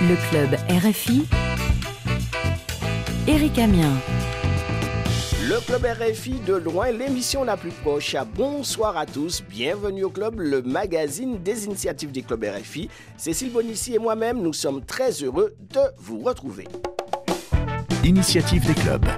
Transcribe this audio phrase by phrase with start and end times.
[0.00, 1.26] Le club RFI.
[3.26, 3.90] Eric Amien.
[5.48, 8.14] Le club RFI de loin, l'émission la plus proche.
[8.36, 12.88] Bonsoir à tous, bienvenue au club, le magazine des initiatives des clubs RFI.
[13.16, 16.68] Cécile Bonissi et moi-même, nous sommes très heureux de vous retrouver.
[18.04, 19.08] Initiative des clubs.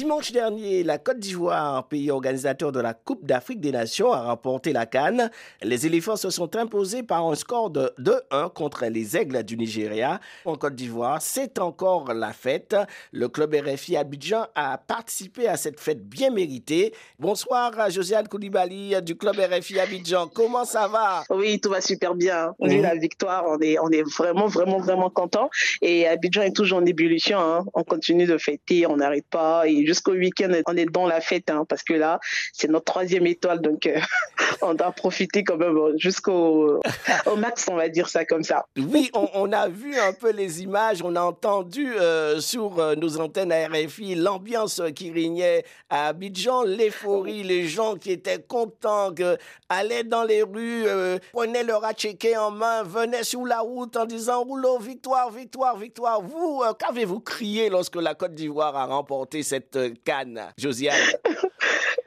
[0.00, 4.72] Dimanche dernier, la Côte d'Ivoire, pays organisateur de la Coupe d'Afrique des Nations, a remporté
[4.72, 5.30] la Cannes.
[5.62, 10.18] Les éléphants se sont imposés par un score de 2-1 contre les aigles du Nigeria.
[10.46, 12.74] En Côte d'Ivoire, c'est encore la fête.
[13.12, 16.94] Le club RFI Abidjan a participé à cette fête bien méritée.
[17.18, 20.28] Bonsoir à Josiane Koulibaly du club RFI Abidjan.
[20.28, 21.24] Comment ça va?
[21.28, 22.54] Oui, tout va super bien.
[22.58, 25.50] On a la victoire, on est, on est vraiment, vraiment, vraiment content.
[25.82, 27.38] Et Abidjan est toujours en ébullition.
[27.38, 27.66] Hein.
[27.74, 29.68] On continue de fêter, on n'arrête pas.
[29.68, 32.20] Et jusqu'au week-end, on est dans la fête, hein, parce que là,
[32.52, 33.98] c'est notre troisième étoile, donc euh,
[34.62, 36.80] on doit profiter quand même euh, jusqu'au
[37.26, 38.66] au max, on va dire ça comme ça.
[38.76, 43.50] Oui, on, a vu un peu les images, on a entendu euh, sur nos antennes
[43.50, 49.36] à RFI l'ambiance qui régnait à Abidjan, l'euphorie, les gens qui étaient contents, que,
[49.68, 50.84] allaient dans les rues,
[51.32, 56.22] prenaient leur checker en main, venaient sur la route en disant rouleau, victoire, victoire, victoire.
[56.22, 59.69] Vous, qu'avez-vous crié lorsque la Côte d'Ivoire a remporté cette
[60.04, 60.96] Cannes, Josiane?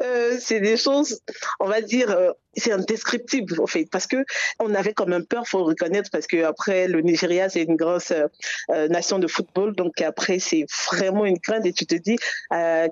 [0.03, 1.21] Euh, c'est des choses,
[1.59, 4.17] on va dire, euh, c'est indescriptible en fait, parce que
[4.59, 8.11] on avait quand même peur, faut reconnaître, parce que après le Nigeria c'est une grosse
[8.11, 12.17] euh, nation de football, donc après c'est vraiment une crainte et tu te dis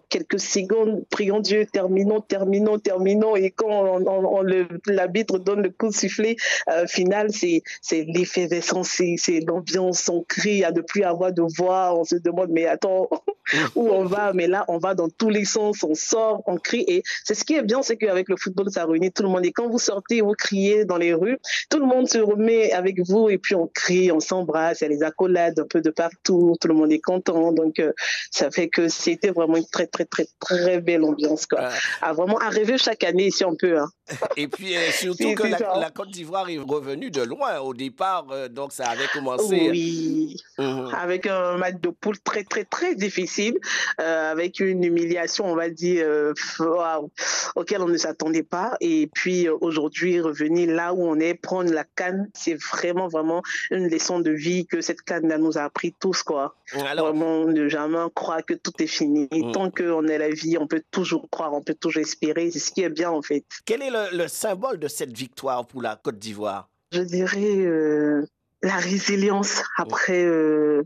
[0.09, 4.42] quelques secondes, prions Dieu, terminons, terminons, terminons, et quand on,
[4.88, 6.38] l'arbitre donne le coup de sifflet
[6.88, 12.03] final, c'est c'est l'effervescence, c'est l'ambiance, on crie à ne plus avoir de voix, on
[12.03, 13.09] se demande mais attends
[13.76, 16.86] où on va, mais là on va dans tous les sens, on sort, on crie
[16.88, 19.46] et c'est ce qui est bien, c'est qu'avec le football, ça réunit tout le monde.
[19.46, 21.38] Et quand vous sortez, vous criez dans les rues,
[21.70, 24.88] tout le monde se remet avec vous et puis on crie, on s'embrasse, il y
[24.88, 27.52] a les accolades un peu de partout, tout le monde est content.
[27.52, 27.92] Donc, euh,
[28.32, 31.70] ça fait que c'était vraiment une très, très, très, très belle ambiance, quoi.
[32.02, 33.80] À vraiment arriver chaque année si on peut.
[33.80, 33.90] Hein.
[34.38, 38.48] Et puis, euh, surtout que la, Côte d'Ivoire est revenue de loin au départ, euh,
[38.48, 39.70] donc ça avait commencé.
[39.70, 40.90] Oui, mhm.
[40.98, 43.41] avec un match de poule très, très, très difficile,
[43.98, 46.06] avec une humiliation, on va dire,
[47.56, 48.76] auquel on ne s'attendait pas.
[48.80, 53.42] Et puis euh, aujourd'hui, revenir là où on est, prendre la canne, c'est vraiment, vraiment
[53.70, 56.24] une leçon de vie que cette canne nous a appris tous.
[56.24, 56.56] Quoi.
[56.74, 59.28] vraiment, ne jamais croire que tout est fini.
[59.32, 59.52] Mm.
[59.52, 62.52] Tant qu'on est la vie, on peut toujours croire, on peut toujours espérer.
[62.52, 63.44] C'est ce qui est bien en fait.
[63.66, 66.70] Quel est le, symbole de cette victoire pour la Côte d'Ivoire?
[66.92, 68.26] Je dirais euh,
[68.62, 70.84] la résilience après euh,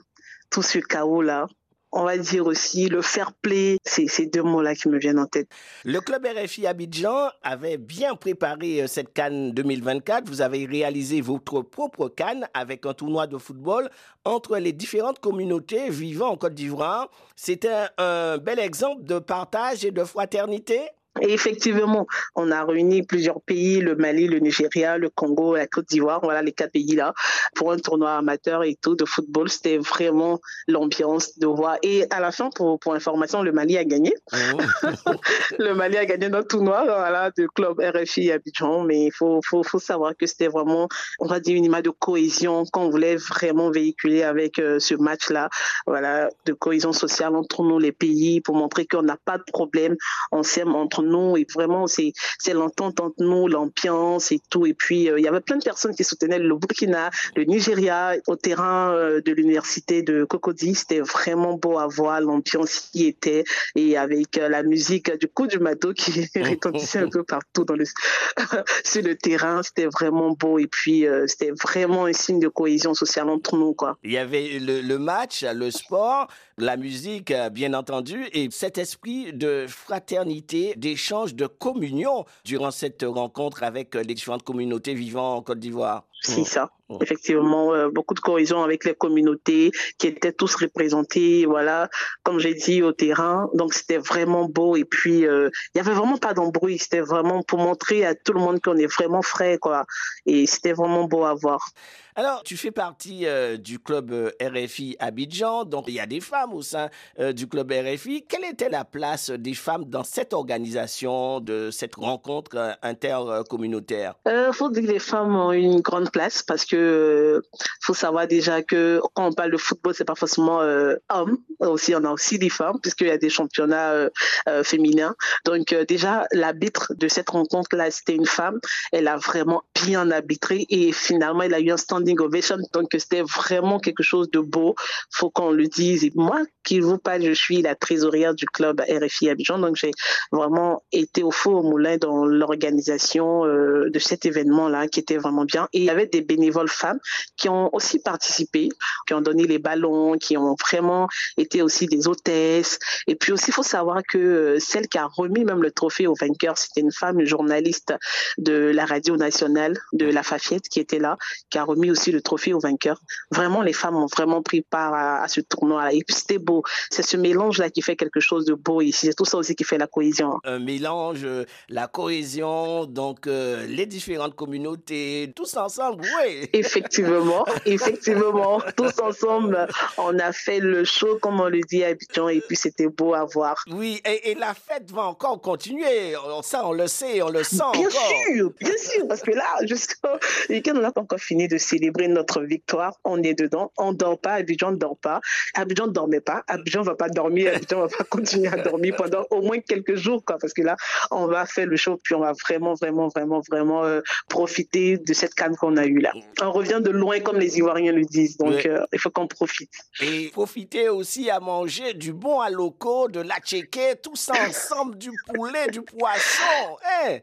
[0.49, 1.47] tout ce chaos-là
[1.95, 3.77] on va dire aussi le fair play.
[3.83, 5.47] C'est ces deux mots-là qui me viennent en tête.
[5.85, 10.27] Le club RFI Abidjan avait bien préparé euh, cette Cannes 2024.
[10.27, 13.89] Vous avez réalisé votre propre Cannes avec un tournoi de football
[14.25, 17.09] entre les différentes communautés vivant en Côte d'Ivoire.
[17.37, 20.81] C'était un bel exemple de partage et de fraternité.
[21.21, 25.87] Et effectivement, on a réuni plusieurs pays, le Mali, le Nigeria, le Congo, la Côte
[25.87, 27.13] d'Ivoire, voilà les quatre pays-là,
[27.55, 29.49] pour un tournoi amateur et tout de football.
[29.49, 31.77] C'était vraiment l'ambiance de voir.
[31.83, 34.13] Et à la fin, pour, pour information, le Mali a gagné.
[34.33, 34.87] Oh.
[35.59, 38.83] le Mali a gagné notre tournoi voilà, de club RFI Abidjan.
[38.83, 40.89] Mais il faut, faut, faut savoir que c'était vraiment,
[41.19, 45.49] on va dire, une image de cohésion qu'on voulait vraiment véhiculer avec euh, ce match-là.
[45.87, 49.95] Voilà, de cohésion sociale entre nous, les pays, pour montrer qu'on n'a pas de problème.
[50.33, 51.04] On s'aime entre nous
[51.35, 54.65] et vraiment c'est c'est l'entente entre nous, l'ambiance et tout.
[54.65, 58.13] Et puis euh, il y avait plein de personnes qui soutenaient le Burkina, le Nigeria
[58.27, 60.75] au terrain euh, de l'université de Cocody.
[60.75, 63.43] C'était vraiment beau à voir l'ambiance qui était
[63.75, 67.75] et avec euh, la musique du coup du mato qui retentissait un peu partout dans
[67.75, 67.85] le
[68.83, 69.61] sur le terrain.
[69.63, 73.97] C'était vraiment beau et puis c'était vraiment un signe de cohésion sociale entre nous quoi.
[74.03, 76.27] Il y avait le match, le sport,
[76.57, 83.03] la musique bien entendu et cet esprit de fraternité, des échange de communion durant cette
[83.03, 86.05] rencontre avec les différentes communautés vivant en Côte d'Ivoire.
[86.21, 86.45] C'est mmh.
[86.45, 86.71] ça.
[86.89, 86.97] Mmh.
[87.01, 91.89] Effectivement, euh, beaucoup de cohésion avec les communautés qui étaient tous représentées, voilà,
[92.23, 93.49] comme j'ai dit, au terrain.
[93.53, 94.75] Donc, c'était vraiment beau.
[94.75, 96.77] Et puis, euh, il y avait vraiment pas d'embrouille.
[96.77, 99.85] C'était vraiment pour montrer à tout le monde qu'on est vraiment frais, quoi.
[100.27, 101.69] Et c'était vraiment beau à voir.
[102.17, 106.53] Alors, tu fais partie euh, du club RFI Abidjan, donc il y a des femmes
[106.53, 106.89] au sein
[107.33, 108.25] du club RFI.
[108.25, 114.15] Quelle était la place des femmes dans cette organisation, de cette rencontre intercommunautaire?
[114.25, 117.41] Il faut dire que les femmes ont une grande place parce que euh,
[117.81, 121.37] faut savoir déjà que quand on parle de football, c'est pas forcément euh, homme.
[121.59, 125.13] Aussi, on a aussi des femmes puisqu'il y a des championnats euh, féminins.
[125.43, 128.59] Donc déjà, l'arbitre de cette rencontre-là, c'était une femme.
[128.93, 132.57] Elle a vraiment bien arbitré et finalement il a eu un standing ovation.
[132.73, 134.75] Donc c'était vraiment quelque chose de beau.
[135.11, 136.09] Faut qu'on le dise.
[136.15, 139.59] Moi qui vous parle je suis la trésorière du club RFI Abidjan.
[139.59, 139.91] Donc j'ai
[140.31, 145.17] vraiment été au faux au moulin dans l'organisation euh, de cet événement là qui était
[145.17, 145.67] vraiment bien.
[145.73, 146.99] Et il y avait des bénévoles femmes
[147.35, 148.69] qui ont aussi participé
[149.07, 151.07] qui ont donné les ballons qui ont vraiment
[151.37, 152.79] été aussi des hôtesses.
[153.07, 156.07] Et puis aussi il faut savoir que euh, celle qui a remis même le trophée
[156.07, 157.93] au vainqueur c'était une femme journaliste
[158.37, 161.17] de la radio nationale de la Fafiette qui était là,
[161.49, 162.99] qui a remis aussi le trophée au vainqueur.
[163.31, 165.93] Vraiment, les femmes ont vraiment pris part à, ce tournoi.
[165.93, 166.63] Et puis c'était beau.
[166.89, 169.07] C'est ce mélange-là qui fait quelque chose de beau ici.
[169.07, 170.39] C'est tout ça aussi qui fait la cohésion.
[170.43, 171.27] Un mélange,
[171.69, 176.49] la cohésion, donc euh, les différentes communautés, tous ensemble, oui.
[176.53, 179.67] Effectivement, effectivement, tous ensemble,
[179.97, 183.13] on a fait le show, comme on le dit à Abidjan, et puis c'était beau
[183.13, 183.63] à voir.
[183.71, 186.13] Oui, et, et, la fête va encore continuer.
[186.43, 187.63] Ça, on le sait, on le sent.
[187.73, 190.09] Bien sûr, bien sûr, parce que là, jusqu'au
[190.49, 192.93] week-end, on n'a pas encore fini de célébrer notre victoire.
[193.03, 195.21] On est dedans, on ne dort pas, Abidjan ne dort pas.
[195.53, 198.95] Abidjan ne dormait pas, Abidjan ne va pas dormir, Abidjan va pas continuer à dormir
[198.95, 200.75] pendant au moins quelques jours, quoi, parce que là,
[201.11, 205.13] on va faire le show, puis on va vraiment, vraiment, vraiment, vraiment euh, profiter de
[205.13, 206.11] cette canne qu'on a eue là.
[206.41, 209.71] On revient de loin, comme les Ivoiriens le disent, donc euh, il faut qu'on profite.
[210.01, 214.97] Et profiter aussi à manger du bon à locaux, de la tchéké, tout ça ensemble,
[214.97, 216.77] du poulet, du poisson.
[216.83, 217.19] Hein?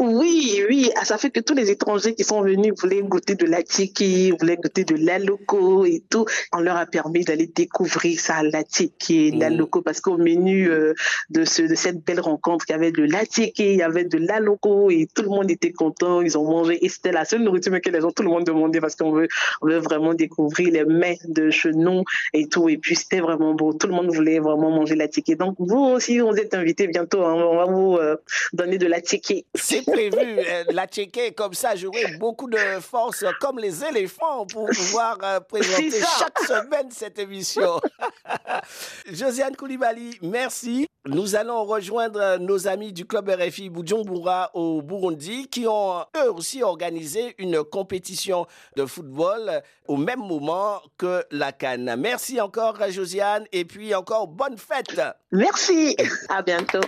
[0.00, 3.46] Oui, oui, ah, ça fait que tous les étrangers qui sont venus voulaient goûter de
[3.46, 6.24] la tiki, voulaient goûter de la loco et tout.
[6.52, 9.56] On leur a permis d'aller découvrir ça, la tiki, la mmh.
[9.56, 10.94] loco, parce qu'au menu euh,
[11.30, 14.02] de, ce, de cette belle rencontre, il y avait de la tiki, il y avait
[14.02, 17.24] de la loco et tout le monde était content, ils ont mangé et c'était la
[17.24, 19.28] seule nourriture que les gens, tout le monde demandait parce qu'on veut,
[19.62, 22.02] on veut vraiment découvrir les mets de chenon
[22.32, 22.68] et tout.
[22.68, 25.36] Et puis c'était vraiment beau, tout le monde voulait vraiment manger la tiki.
[25.36, 27.34] Donc vous aussi, vous êtes invités bientôt, hein.
[27.34, 28.16] on va vous euh,
[28.52, 29.46] donner de la tiki
[29.84, 30.38] prévu.
[30.38, 35.40] Euh, la Tchéquée, comme ça, j'aurai beaucoup de force, comme les éléphants, pour pouvoir euh,
[35.40, 37.80] présenter chaque semaine cette émission.
[39.10, 40.86] Josiane Koulibaly, merci.
[41.06, 46.62] Nous allons rejoindre nos amis du club RFI Bujumbura au Burundi qui ont eux aussi
[46.62, 48.46] organisé une compétition
[48.76, 51.94] de football au même moment que la Cannes.
[51.98, 54.98] Merci encore Josiane et puis encore bonne fête.
[55.30, 55.94] Merci,
[56.30, 56.80] à bientôt.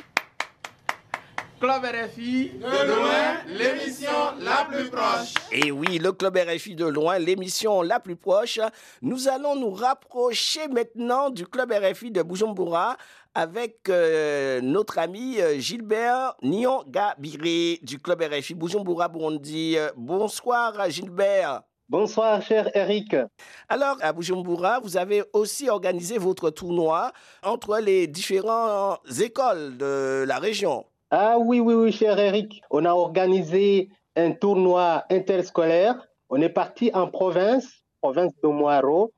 [1.58, 5.32] Club RFI, de loin, l'émission la plus proche.
[5.50, 8.60] Et oui, le Club RFI de loin, l'émission la plus proche.
[9.00, 12.98] Nous allons nous rapprocher maintenant du Club RFI de Bujumbura
[13.34, 19.76] avec euh, notre ami euh, Gilbert Nyongabire du Club RFI Bujumbura Burundi.
[19.96, 21.62] Bonsoir Gilbert.
[21.88, 23.16] Bonsoir, cher Eric.
[23.68, 27.12] Alors, à Bujumbura, vous avez aussi organisé votre tournoi
[27.42, 30.84] entre les différentes écoles de la région.
[31.10, 32.60] Ah oui, oui, oui, cher Eric.
[32.70, 35.94] On a organisé un tournoi interscolaire.
[36.30, 39.12] On est parti en province, province de Moiro,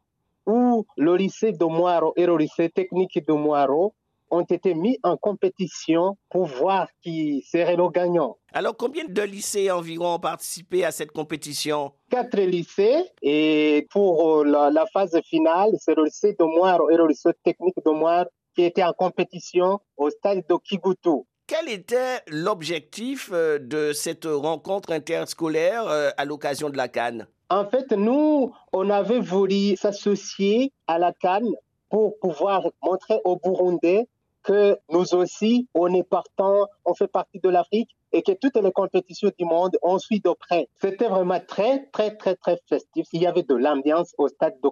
[0.46, 3.94] où le lycée de Moiro et le lycée technique de Moiro
[4.30, 8.36] ont été mis en compétition pour voir qui serait le gagnant.
[8.52, 11.92] Alors, combien de lycées environ ont participé à cette compétition?
[12.10, 13.04] Quatre lycées.
[13.22, 17.76] Et pour la, la phase finale, c'est le lycée de Moiro et le lycée technique
[17.82, 21.24] de Moiro qui étaient en compétition au stade de Kigutu.
[21.48, 27.26] Quel était l'objectif euh, de cette rencontre interscolaire euh, à l'occasion de la Cannes?
[27.48, 31.54] En fait, nous, on avait voulu s'associer à la Cannes
[31.88, 34.08] pour pouvoir montrer aux Burundais
[34.42, 38.72] que nous aussi, on est partant, on fait partie de l'Afrique et que toutes les
[38.72, 40.68] compétitions du monde, on suit de près.
[40.82, 43.06] C'était vraiment très, très, très, très festif.
[43.14, 44.68] Il y avait de l'ambiance au stade de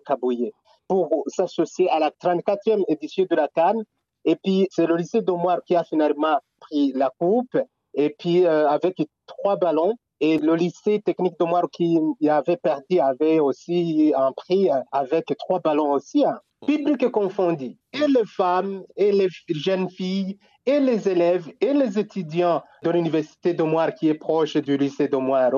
[0.88, 3.82] pour s'associer à la 34e édition de la Cannes.
[4.26, 7.56] Et puis, c'est le lycée d'Omar qui a finalement pris la coupe
[7.94, 9.94] et puis euh, avec trois ballons.
[10.20, 15.60] Et le lycée technique Moire qui avait perdu avait aussi un prix euh, avec trois
[15.60, 16.24] ballons aussi.
[16.24, 16.40] Hein.
[16.66, 17.76] Public confondu.
[17.92, 23.54] Et les femmes, et les jeunes filles, et les élèves, et les étudiants de l'université
[23.54, 25.52] Moire qui est proche du lycée Moire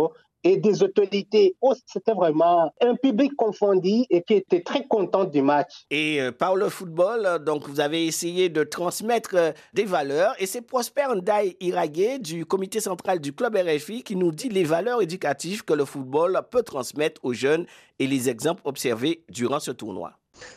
[0.49, 1.57] et des autorités.
[1.61, 5.85] Oh, c'était vraiment un public confondu et qui était très content du match.
[5.90, 10.35] Et euh, par le football, euh, donc vous avez essayé de transmettre euh, des valeurs
[10.38, 14.64] et c'est Prosper Ndai Iragé du comité central du club RFI qui nous dit les
[14.64, 17.67] valeurs éducatives que le football peut transmettre aux jeunes
[17.99, 20.12] et les exemples observés durant ce tournoi.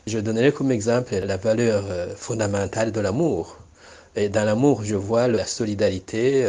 [0.08, 1.84] Je donnerai comme exemple la valeur
[2.16, 3.58] fondamentale de l'amour.
[4.16, 6.46] Et dans l'amour, je vois la solidarité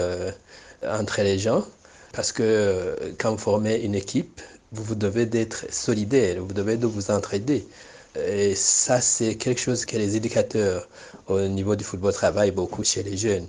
[0.87, 1.65] entre les gens
[2.13, 4.41] parce que euh, quand vous formez une équipe,
[4.73, 7.67] vous devez d'être solidaire, vous devez de vous entraider.
[8.17, 10.89] Et ça, c'est quelque chose que les éducateurs
[11.29, 13.47] au niveau du football travaillent beaucoup chez les jeunes.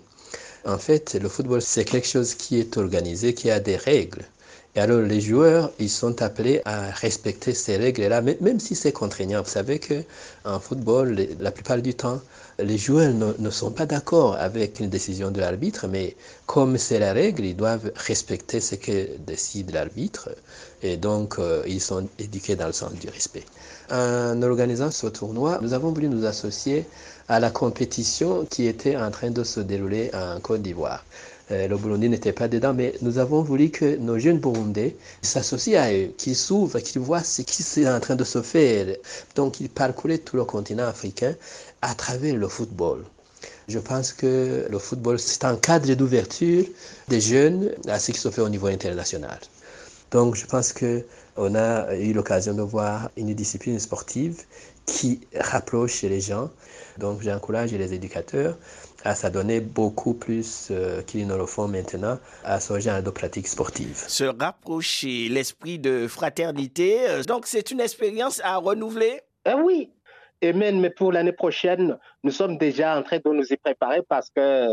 [0.66, 4.24] En fait, le football, c'est quelque chose qui est organisé, qui a des règles.
[4.76, 9.44] Et alors les joueurs, ils sont appelés à respecter ces règles-là, même si c'est contraignant.
[9.44, 10.04] Vous savez que
[10.46, 12.20] en football, la plupart du temps,
[12.58, 16.16] les joueurs ne, sont pas d'accord avec une décision de l'arbitre, mais
[16.48, 20.30] comme c'est la règle, ils doivent respecter ce que décide l'arbitre.
[20.82, 23.46] Et donc, euh, ils sont éduqués dans le sens du respect.
[23.92, 26.86] En organisant ce tournoi, nous avons voulu nous associer
[27.28, 31.06] à la compétition qui était en train de se dérouler en Côte d'Ivoire.
[31.52, 35.82] Euh, le Burundi n'était pas dedans, mais nous avons voulu que nos jeunes Burundais s'associent
[35.82, 38.96] à eux, qu'ils s'ouvrent, qu'ils voient ce qui est en train de se faire.
[39.36, 41.36] Donc, ils parcouraient tout le continent africain
[41.82, 43.04] à travers le football.
[43.68, 46.66] Je pense que le football, c'est un cadre d'ouverture
[47.08, 49.40] des jeunes à ce qui se fait au niveau international.
[50.12, 54.44] Donc, je pense qu'on a eu l'occasion de voir une discipline sportive
[54.86, 56.50] qui rapproche les gens.
[57.00, 58.58] Donc, j'encourage les éducateurs
[59.04, 63.48] à s'adonner beaucoup plus euh, qu'ils ne le font maintenant à ce genre de pratiques
[63.48, 64.04] sportives.
[64.08, 69.22] Se rapprocher, l'esprit de fraternité, euh, donc c'est une expérience à renouveler?
[69.46, 69.92] Ah Oui,
[70.42, 74.30] et même pour l'année prochaine, nous sommes déjà en train de nous y préparer parce
[74.30, 74.68] que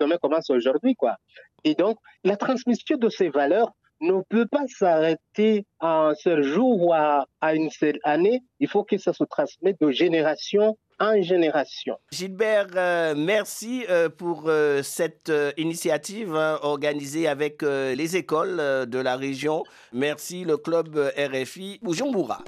[0.00, 0.94] demain commence aujourd'hui.
[0.94, 1.16] quoi.
[1.64, 6.82] Et donc, la transmission de ces valeurs ne peut pas s'arrêter à un seul jour
[6.82, 8.42] ou à, à, une seule année.
[8.60, 11.98] Il faut que ça se transmette de génération en génération.
[12.10, 19.16] Gilbert, euh, merci euh, pour euh, cette initiative hein, organisée avec les écoles de la
[19.16, 19.64] région.
[19.92, 22.42] Merci le club RFI Bujumbura.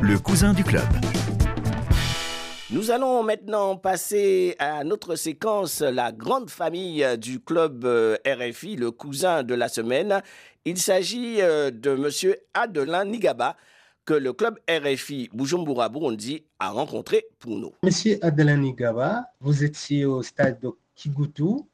[0.00, 0.84] Le cousin du club.
[2.70, 7.84] Nous allons maintenant passer à notre séquence, la grande famille du club
[8.26, 10.20] RFI, le cousin de la semaine.
[10.64, 12.34] Il s'agit de M.
[12.54, 13.56] Adelin Nigaba,
[14.04, 17.72] que le club RFI Bujumbura Burundi a rencontré pour nous.
[17.82, 21.64] Monsieur Adelani Gaba, vous étiez au stade de Kigutu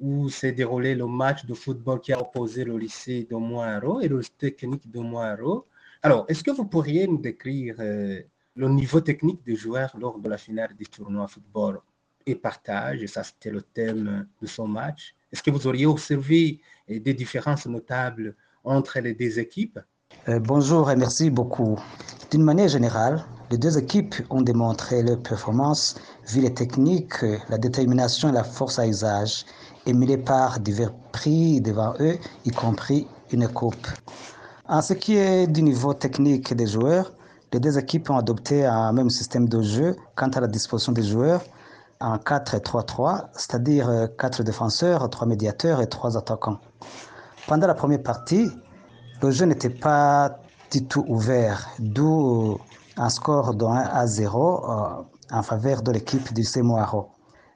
[0.00, 4.08] où s'est déroulé le match de football qui a opposé le lycée de Moaro et
[4.08, 5.66] le technique de Moaro.
[6.02, 8.20] Alors, est-ce que vous pourriez nous décrire euh,
[8.56, 11.80] le niveau technique des joueurs lors de la finale du tournoi football
[12.24, 15.14] et partage Ça, c'était le thème de son match.
[15.30, 19.80] Est-ce que vous auriez observé des différences notables entre les deux équipes?
[20.30, 21.78] Euh, bonjour et merci beaucoup.
[22.30, 25.96] D'une manière générale, les deux équipes ont démontré leur performance
[26.28, 29.44] vu les techniques, la détermination et la force à usage,
[29.86, 33.88] émulées par divers prix devant eux, y compris une coupe.
[34.68, 37.12] En ce qui est du niveau technique des joueurs,
[37.52, 41.02] les deux équipes ont adopté un même système de jeu quant à la disposition des
[41.02, 41.42] joueurs
[42.00, 46.60] en 4-3-3, c'est-à-dire 4 défenseurs, 3 médiateurs et 3 attaquants.
[47.48, 48.48] Pendant la première partie,
[49.22, 50.38] le jeu n'était pas
[50.70, 52.58] du tout ouvert, d'où
[52.96, 57.08] un score de 1 à 0 euh, en faveur de l'équipe du Semoaro.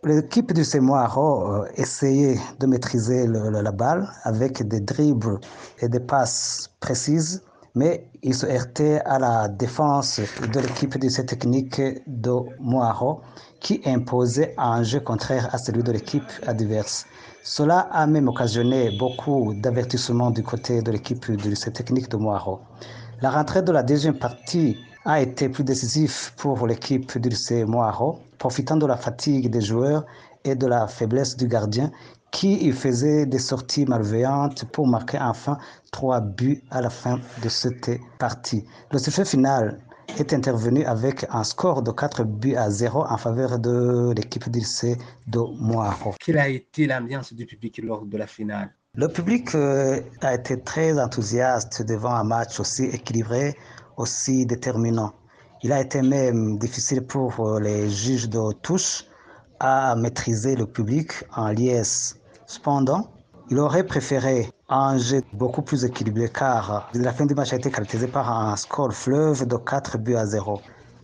[0.03, 5.41] L'équipe du Semoaro euh, essayait de maîtriser la balle avec des dribbles
[5.81, 7.43] et des passes précises,
[7.75, 10.21] mais il se heurtait à la défense
[10.53, 13.23] de l'équipe de cette technique de Moaro
[13.61, 17.07] qui imposait un jeu contraire à celui de l'équipe adverse.
[17.47, 22.61] Cela a même occasionné beaucoup d'avertissements du côté de l'équipe du lycée technique de Moiro.
[23.21, 28.19] La rentrée de la deuxième partie a été plus décisive pour l'équipe du lycée Moiro,
[28.39, 30.07] profitant de la fatigue des joueurs
[30.45, 31.91] et de la faiblesse du gardien
[32.31, 35.59] qui faisait des sorties malveillantes pour marquer enfin
[35.93, 38.65] trois buts à la fin de cette partie.
[38.91, 39.81] Le succès final
[40.19, 44.97] est intervenu avec un score de 4 buts à 0 en faveur de l'équipe d'Ilse
[45.27, 46.15] de Moiro.
[46.21, 48.71] Quelle a été l'ambiance du public lors de la finale?
[48.97, 53.57] Le public euh, a été très enthousiaste devant un match aussi équilibré,
[53.97, 55.13] aussi déterminant.
[55.65, 59.05] Il a été même difficile pour euh, les juges de touche
[59.59, 62.21] à maîtriser le public en liesse.
[62.47, 63.11] Cependant,
[63.51, 64.97] il aurait préféré un
[65.33, 69.47] beaucoup plus équilibré car la fin du match a été caractérisée par un score fleuve
[69.47, 70.61] de 4 buts à 0.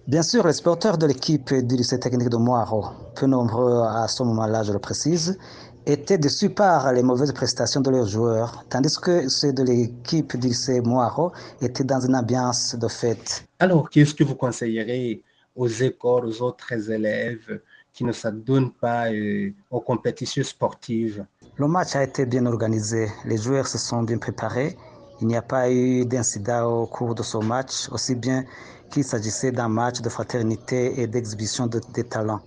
[0.07, 4.23] Bien sûr, les supporters de l'équipe du lycée technique de Moiro, peu nombreux à ce
[4.23, 5.38] moment-là, je le précise,
[5.87, 10.49] étaient déçus par les mauvaises prestations de leurs joueurs, tandis que ceux de l'équipe du
[10.49, 13.45] lycée Moiro étaient dans une ambiance de fête.
[13.59, 15.23] Alors, qu'est-ce que vous conseillerez
[15.55, 17.61] aux écoles, aux autres élèves
[17.93, 21.25] qui ne s'adonnent pas euh, aux compétitions sportives?
[21.57, 23.09] Le match a été bien organisé.
[23.25, 24.76] Les joueurs se sont bien préparés.
[25.21, 28.45] Il n'y a pas eu d'incident au cours de ce match, aussi bien
[28.90, 32.40] qu'il s'agissait d'un match de fraternité et d'exhibition de, des talents.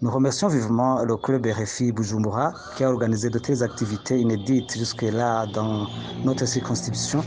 [0.00, 5.46] Nous remercions vivement le club RFI Bujumbura qui a organisé de telles activités inédites jusque-là
[5.46, 5.86] dans
[6.24, 7.22] notre circonscription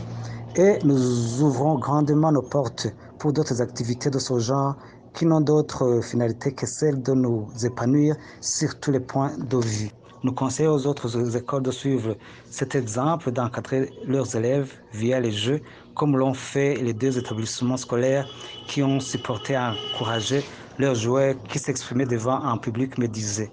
[0.56, 2.88] et nous ouvrons grandement nos portes
[3.18, 4.76] pour d'autres activités de ce genre
[5.14, 9.90] qui n'ont d'autre finalité que celle de nous épanouir sur tous les points de vue.
[10.24, 12.16] Nous conseillons aux autres écoles de suivre
[12.48, 15.60] cet exemple, d'encadrer leurs élèves via les jeux,
[15.94, 18.28] comme l'ont fait les deux établissements scolaires
[18.68, 20.44] qui ont supporté et encouragé
[20.78, 23.50] leurs joueurs qui s'exprimaient devant un public médisé.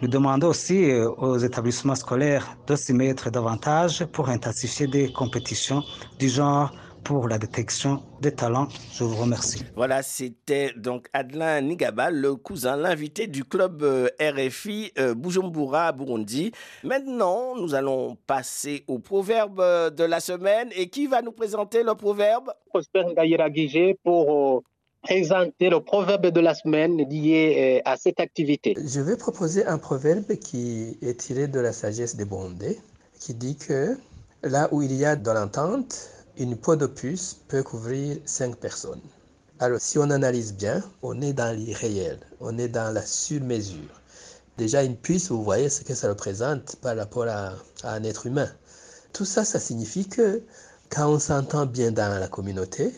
[0.00, 5.84] Nous demandons aussi euh, aux établissements scolaires de s'y mettre davantage pour intensifier des compétitions
[6.18, 6.72] du genre
[7.04, 8.68] pour la détection des talents.
[8.92, 9.62] Je vous remercie.
[9.76, 16.52] Voilà, c'était donc Adlin Nigaba, le cousin, l'invité du club euh, RFI euh, Bujumbura, Burundi.
[16.82, 20.70] Maintenant, nous allons passer au proverbe euh, de la semaine.
[20.74, 22.50] Et qui va nous présenter le proverbe?
[22.70, 24.62] Prosper Ngaïra Guigé pour
[25.02, 28.74] présenter le proverbe de la semaine lié à cette activité.
[28.82, 32.78] Je vais proposer un proverbe qui est tiré de la sagesse des Burundais,
[33.20, 33.98] qui dit que
[34.42, 39.00] là où il y a de l'entente, une peau de puce peut couvrir cinq personnes.
[39.60, 44.00] Alors, si on analyse bien, on est dans l'irréel, on est dans la sur-mesure.
[44.58, 48.50] Déjà, une puce, vous voyez ce que ça représente par rapport à, un être humain.
[49.12, 50.42] Tout ça, ça signifie que
[50.90, 52.92] quand on s'entend bien dans la communauté,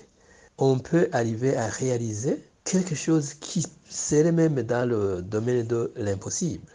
[0.57, 6.73] on peut arriver à réaliser quelque chose qui serait même dans le domaine de l'impossible.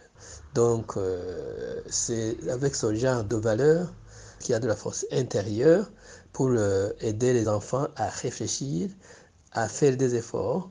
[0.54, 3.92] Donc, euh, c'est avec ce genre de valeur
[4.38, 5.90] qu'il y a de la force intérieure
[6.32, 8.90] pour euh, aider les enfants à réfléchir,
[9.52, 10.70] à faire des efforts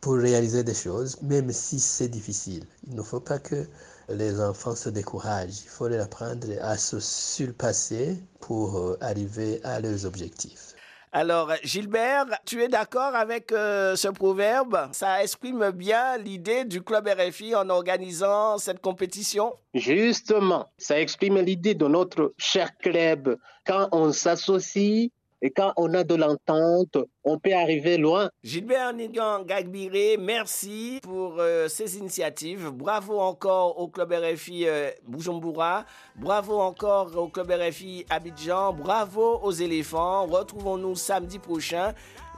[0.00, 2.64] pour réaliser des choses, même si c'est difficile.
[2.88, 3.66] Il ne faut pas que
[4.08, 5.60] les enfants se découragent.
[5.64, 10.71] Il faut les apprendre à se surpasser pour euh, arriver à leurs objectifs.
[11.14, 14.88] Alors, Gilbert, tu es d'accord avec euh, ce proverbe?
[14.92, 19.52] Ça exprime bien l'idée du club RFI en organisant cette compétition?
[19.74, 23.36] Justement, ça exprime l'idée de notre cher club.
[23.66, 25.10] Quand on s'associe
[25.44, 28.30] et quand on a de l'entente, on peut arriver loin.
[28.44, 32.70] Gilbert Nigan Gagbiré, merci pour euh, ces initiatives.
[32.70, 35.84] Bravo encore au club RFI euh, Bujumbura.
[36.14, 38.72] Bravo encore au club RFI Abidjan.
[38.72, 40.26] Bravo aux éléphants.
[40.26, 41.92] Retrouvons-nous samedi prochain.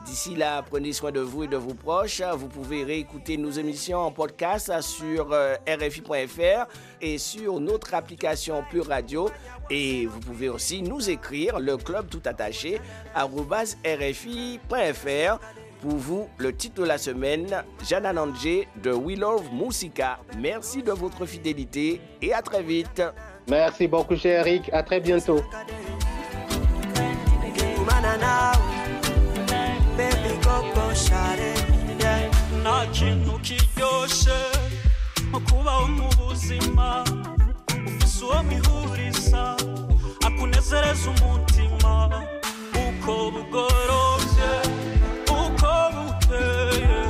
[0.04, 2.20] D'ici là, prenez soin de vous et de vos proches.
[2.36, 6.66] Vous pouvez réécouter nos émissions en podcast sur euh, rfi.fr
[7.00, 9.30] et sur notre application Pure Radio.
[9.70, 12.80] Et vous pouvez aussi nous écrire le club tout attaché
[13.16, 13.78] rfi.fr.
[15.80, 20.18] Pour vous, le titre de la semaine, Jana Nandje de We Love Musica.
[20.38, 23.02] Merci de votre fidélité et à très vite.
[23.48, 24.70] Merci beaucoup, cher Eric.
[24.72, 25.40] À très bientôt.
[32.62, 34.38] Nta kintu kiryoshe
[35.28, 37.04] nko kubaho mu buzima
[37.86, 39.42] ufise uwo mwihuriza
[40.26, 41.92] akunezereza umutima
[42.84, 44.50] uko bugorobye
[45.30, 47.00] uko bukeye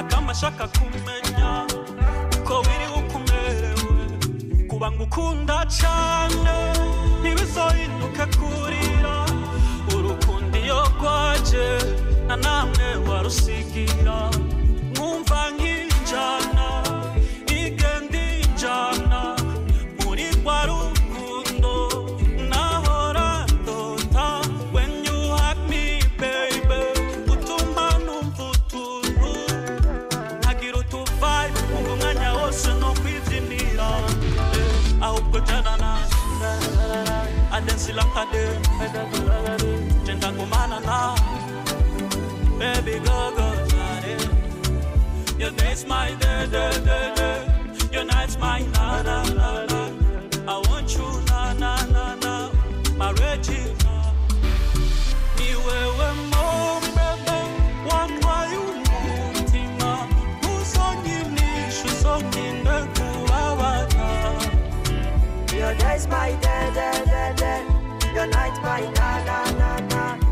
[0.00, 1.50] akamashaka kumenya
[2.38, 4.04] uko wiri uko umerewe
[4.68, 6.56] kuba ngukunda cane
[7.20, 9.16] ntibizohinduke kurira
[9.94, 11.66] urukundo iyo rwaje
[12.36, 14.18] na namwe warusigira
[14.96, 16.66] mwumva nk'injana
[17.58, 19.20] igenda injana
[20.02, 21.74] muri rwa rukundo
[22.50, 23.28] nahora
[23.62, 24.26] ndota
[24.74, 26.82] when you hug me baby
[27.32, 29.30] utuma numva utuntu
[30.38, 33.88] nkagira utuvibe umva umwanya wose no kwibyinira
[35.06, 35.90] ahubwo jana na
[37.56, 38.44] adensila kade
[42.82, 45.38] baby go go shawty.
[45.38, 47.88] Your day's my day, day, day, day.
[47.92, 49.80] Your night's my na na na na.
[50.46, 52.50] I want you na na na na,
[52.96, 53.94] my Regina.
[55.38, 57.38] Ni wewe mo bebe,
[57.88, 59.92] wantwaye umutima.
[60.42, 64.08] Uzonyinisha, uzonyine kubabara.
[65.58, 67.62] Your day's my day, day, day, day.
[68.14, 70.23] Your night's my na na na na.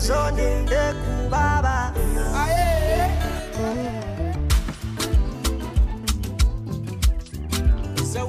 [0.00, 0.14] So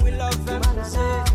[0.03, 1.30] we love them.